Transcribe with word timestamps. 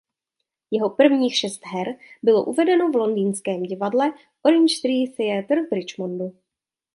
Jeho 0.71 0.89
prvních 0.89 1.35
šest 1.37 1.61
her 1.65 1.97
bylo 2.23 2.43
uvedeno 2.45 2.91
v 2.91 2.95
londýnském 2.95 3.63
divadle 3.63 4.13
Orange 4.45 4.81
Tree 4.81 5.07
Theatre 5.11 5.67
v 5.67 5.71
Richmondu. 5.71 6.37